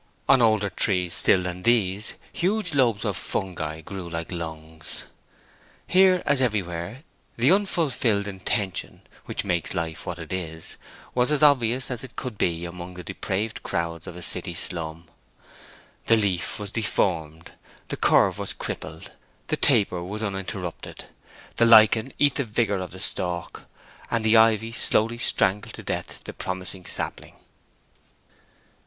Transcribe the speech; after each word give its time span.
On 0.27 0.41
older 0.41 0.71
trees 0.71 1.13
still 1.13 1.43
than 1.43 1.61
these, 1.61 2.15
huge 2.33 2.73
lobes 2.73 3.05
of 3.05 3.15
fungi 3.15 3.81
grew 3.81 4.09
like 4.09 4.31
lungs. 4.31 5.03
Here, 5.85 6.23
as 6.25 6.41
everywhere, 6.41 7.03
the 7.37 7.51
Unfulfilled 7.51 8.25
Intention, 8.27 9.03
which 9.25 9.43
makes 9.45 9.75
life 9.75 10.07
what 10.07 10.17
it 10.17 10.33
is, 10.33 10.77
was 11.13 11.31
as 11.31 11.43
obvious 11.43 11.91
as 11.91 12.03
it 12.03 12.15
could 12.15 12.39
be 12.39 12.65
among 12.65 12.95
the 12.95 13.03
depraved 13.03 13.61
crowds 13.61 14.07
of 14.07 14.15
a 14.15 14.23
city 14.23 14.55
slum. 14.55 15.07
The 16.07 16.17
leaf 16.17 16.57
was 16.57 16.71
deformed, 16.71 17.51
the 17.89 17.95
curve 17.95 18.39
was 18.39 18.53
crippled, 18.53 19.11
the 19.49 19.55
taper 19.55 20.01
was 20.03 20.23
interrupted; 20.23 21.05
the 21.57 21.65
lichen 21.67 22.11
eat 22.17 22.33
the 22.33 22.43
vigor 22.43 22.79
of 22.79 22.89
the 22.89 22.99
stalk, 22.99 23.65
and 24.09 24.25
the 24.25 24.35
ivy 24.35 24.71
slowly 24.71 25.19
strangled 25.19 25.75
to 25.75 25.83
death 25.83 26.21
the 26.23 26.33
promising 26.33 26.87
sapling. 26.87 27.35